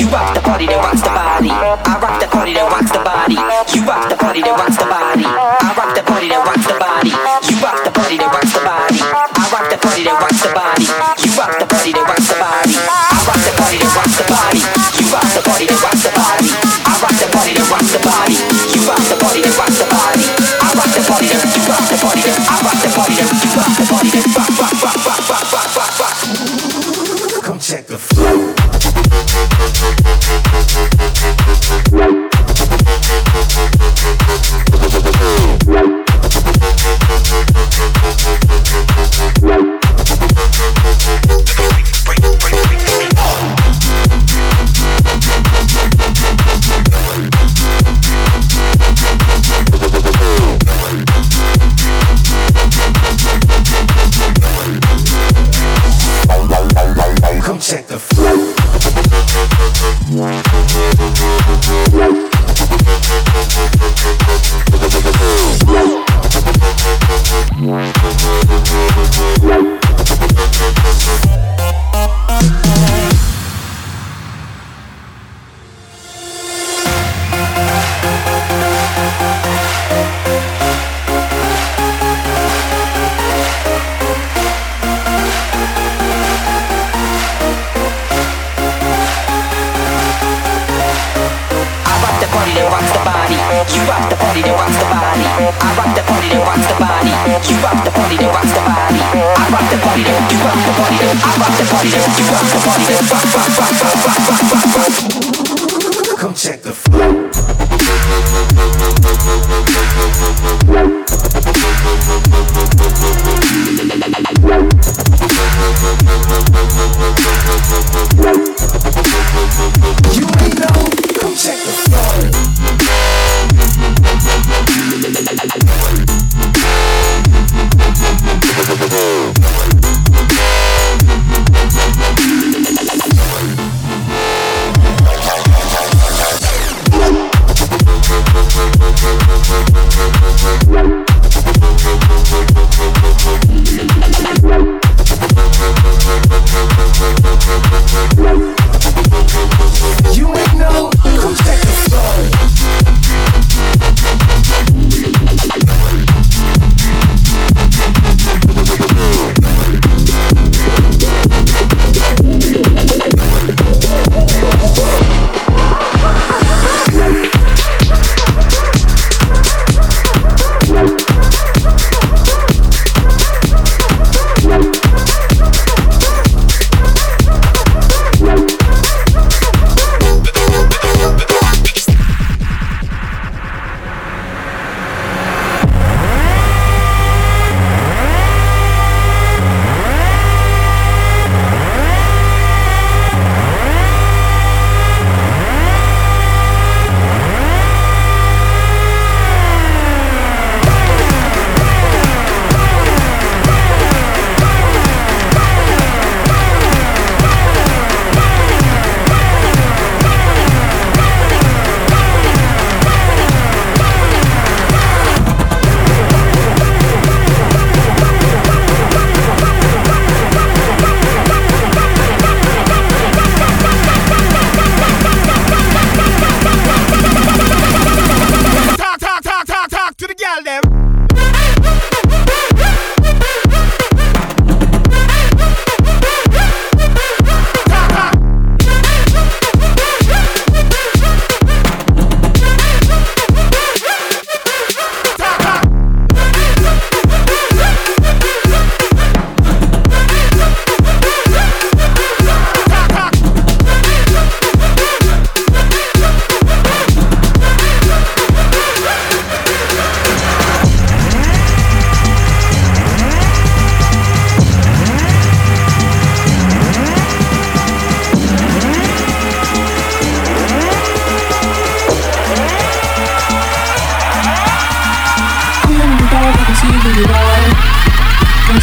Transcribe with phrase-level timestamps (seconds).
[0.00, 1.50] You rock the party that rocks the body.
[1.50, 3.34] I rock the party that rocks the body.
[3.74, 5.19] You rock the party that rocks the body.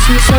[0.08, 0.37] see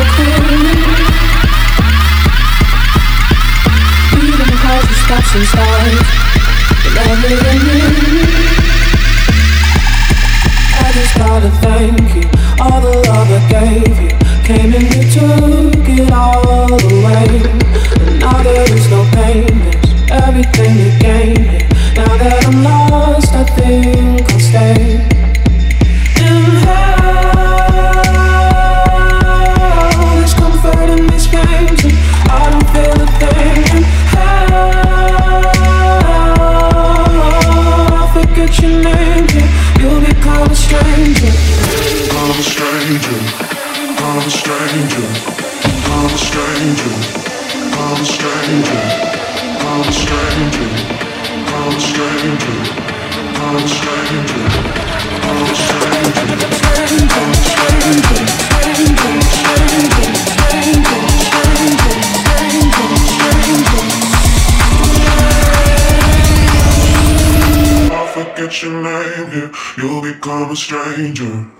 [70.55, 71.58] stranger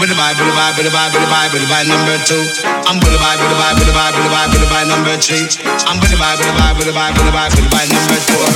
[0.00, 2.40] Bullaby, Bullaby, Bullaby, Bullaby, Bullaby number two.
[2.88, 5.44] I'm Bullaby, Bullaby, Bullaby, Bullaby, Bullaby number three.
[5.84, 8.48] I'm Bullaby, Bullaby, Bullaby, Bullaby, Bullaby number four.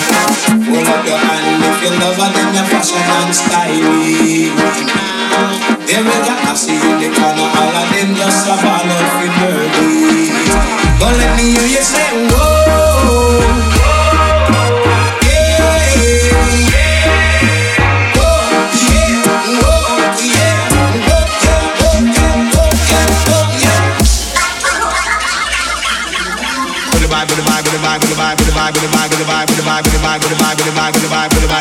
[0.73, 3.77] Hold up your hand if you love her, then your fashion and style.
[5.85, 9.05] There we got I see in the corner, all of them just a ball of
[9.21, 10.49] the birdies.
[10.97, 13.74] But let me hear you say, whoa.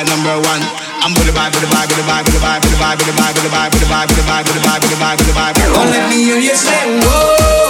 [0.04, 0.62] Vibe, number one.
[1.02, 3.16] I'm with the vibe, with the vibe, with the vibe, with the vibe, with the
[3.16, 4.98] vibe, with the vibe, with the vibe, with the vibe, with the vibe, with the
[4.98, 5.74] vibe, with the vibe.
[5.74, 7.63] Don't let me hear you say whoa.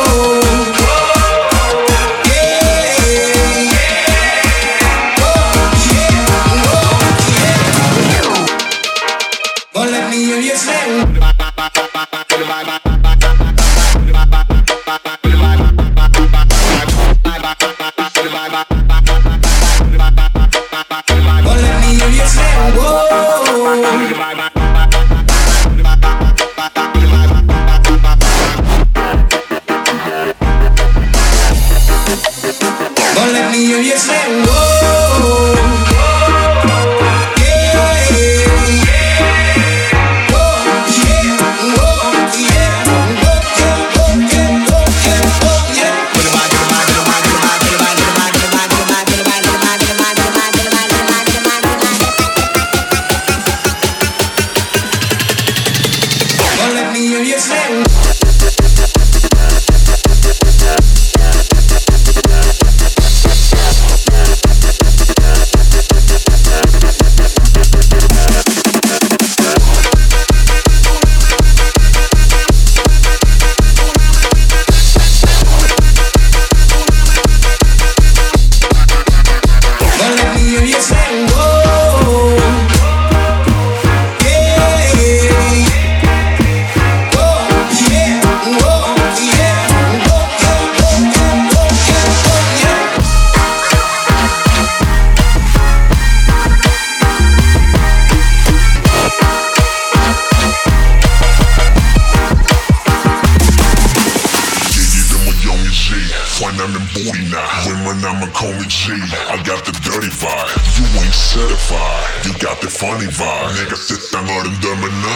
[114.84, 115.16] Phenomena,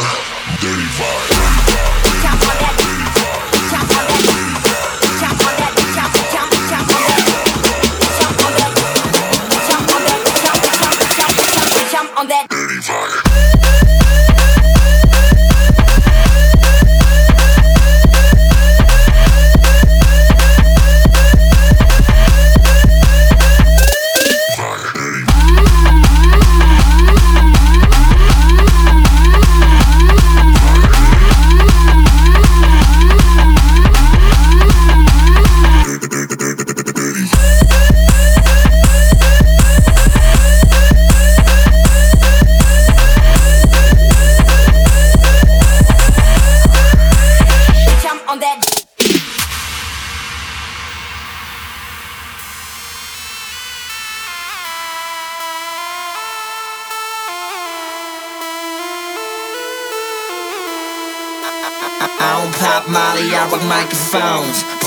[0.62, 1.28] dirty vibe.
[1.28, 2.22] Dirty vibe.
[2.22, 2.77] Dirty vibe.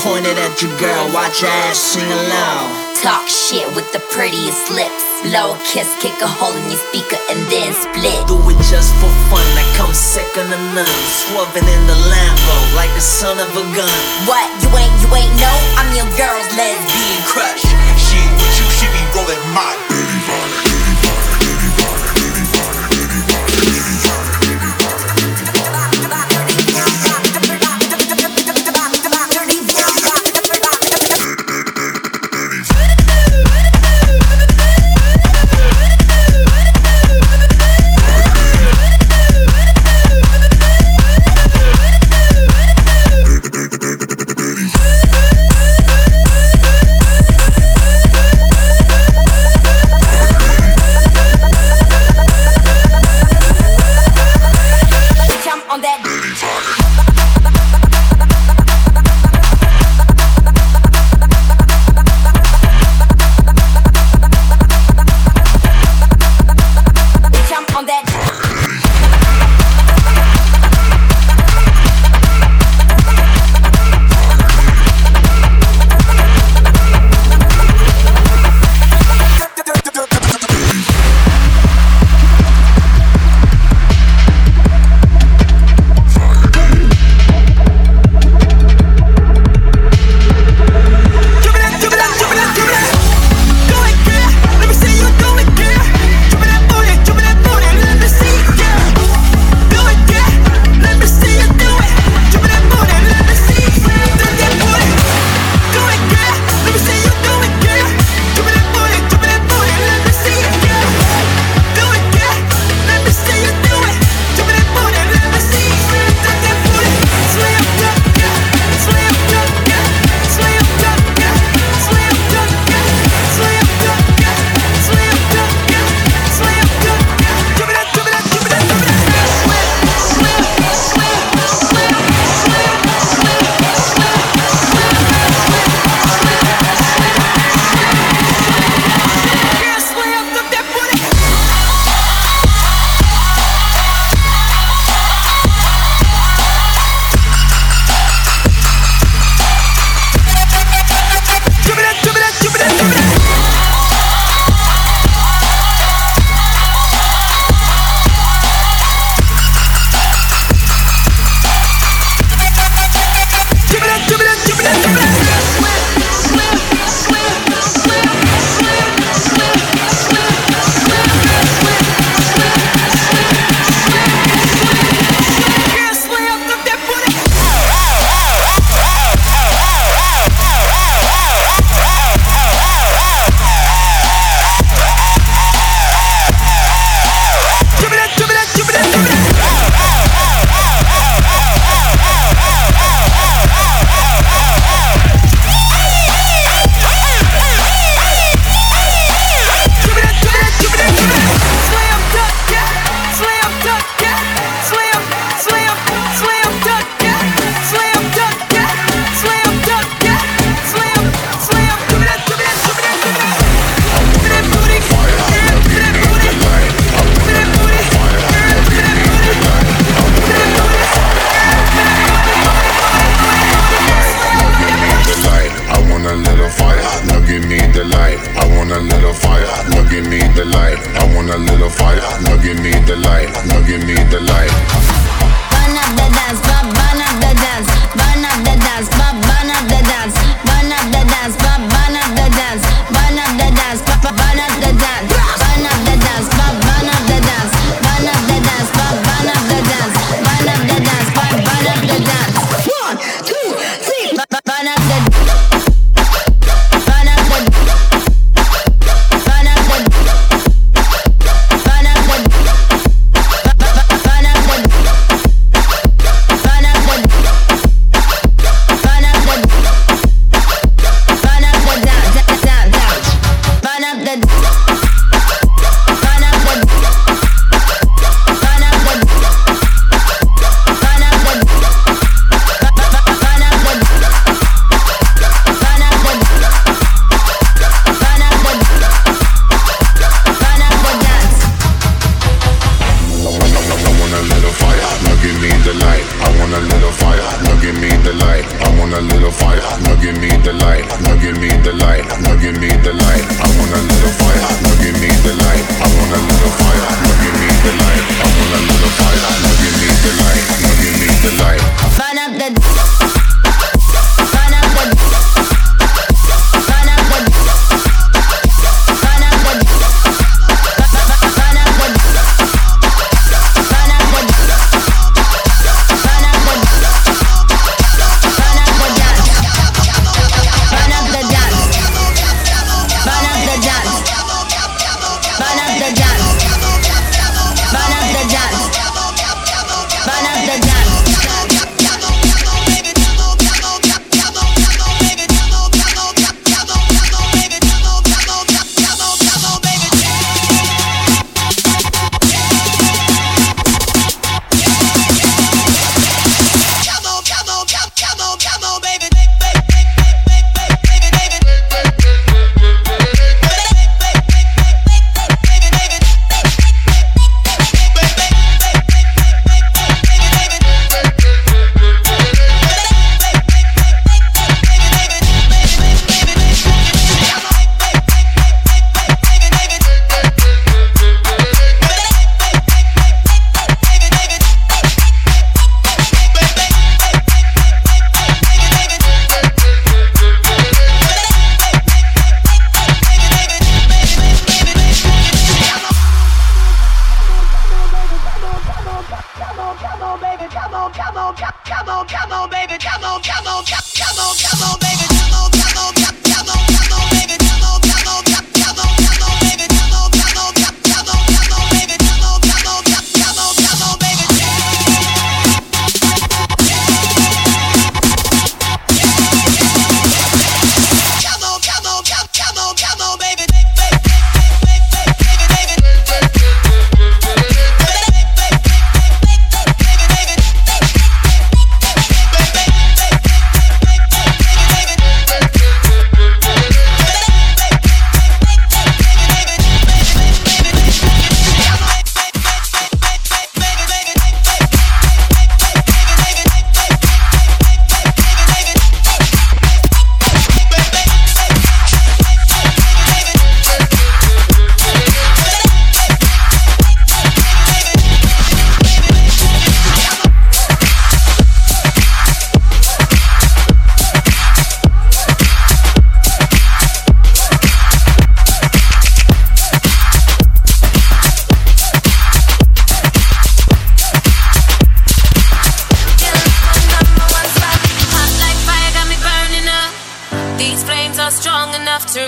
[0.01, 2.65] Pointed at your girl, watch your ass sing along.
[3.05, 5.05] Talk shit with the prettiest lips.
[5.21, 8.17] Blow a kiss, kick a hole in your speaker, and then split.
[8.25, 11.01] Do it just for fun, I come second to none.
[11.05, 14.01] Swerving in the Lambo like the son of a gun.
[14.25, 14.49] What?
[14.65, 15.57] You ain't, you ain't know?
[15.77, 17.61] I'm your girl's lesbian crush.
[18.01, 20.70] She with you, she be rolling my dirty want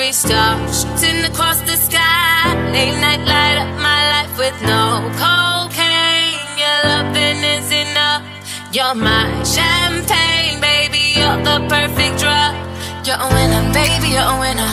[0.04, 2.52] Every star shooting across the sky.
[2.76, 6.44] Late night light up my life with no cocaine.
[6.60, 8.20] Your loving is enough.
[8.76, 11.16] You're my champagne, baby.
[11.16, 12.52] You're the perfect drug.
[13.08, 14.12] You're a winner, baby.
[14.12, 14.68] You're a winner.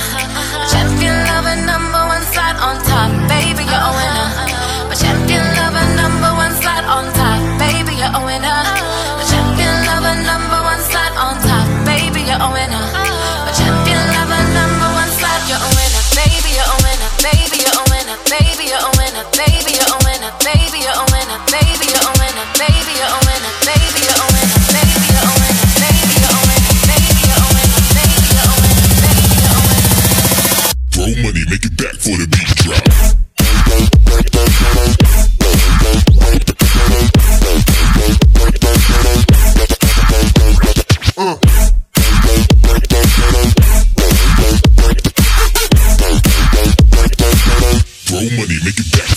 [0.67, 3.63] Champion lover, number one slot on top, baby.
[3.71, 4.27] You're a winner.
[4.91, 7.95] My champion lover, number one slot on top, baby.
[8.03, 8.61] You're a winner.
[9.15, 12.27] My champion lover, number one slot on top, baby.
[12.27, 13.00] You're a winner.
[48.59, 49.10] make it back.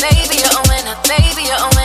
[0.00, 0.96] baby, you're a winner.
[1.08, 1.77] baby, you're owing